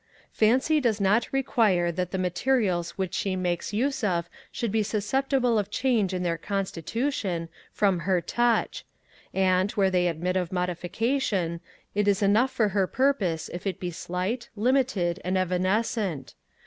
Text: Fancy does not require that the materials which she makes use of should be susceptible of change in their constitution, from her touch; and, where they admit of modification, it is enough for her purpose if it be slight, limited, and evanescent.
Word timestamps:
Fancy 0.31 0.79
does 0.81 0.99
not 0.99 1.31
require 1.31 1.91
that 1.91 2.09
the 2.09 2.17
materials 2.17 2.97
which 2.97 3.13
she 3.13 3.35
makes 3.35 3.71
use 3.71 4.03
of 4.03 4.31
should 4.51 4.71
be 4.71 4.81
susceptible 4.81 5.59
of 5.59 5.69
change 5.69 6.11
in 6.11 6.23
their 6.23 6.39
constitution, 6.39 7.49
from 7.71 7.99
her 7.99 8.19
touch; 8.19 8.83
and, 9.31 9.69
where 9.73 9.91
they 9.91 10.07
admit 10.07 10.35
of 10.37 10.51
modification, 10.51 11.61
it 11.93 12.07
is 12.07 12.23
enough 12.23 12.49
for 12.49 12.69
her 12.69 12.87
purpose 12.87 13.47
if 13.53 13.67
it 13.67 13.79
be 13.79 13.91
slight, 13.91 14.49
limited, 14.55 15.19
and 15.23 15.37
evanescent. 15.37 16.33